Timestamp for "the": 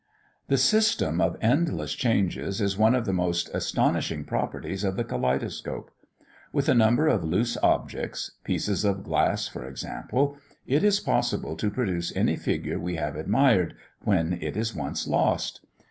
0.47-0.57, 3.05-3.13, 4.95-5.03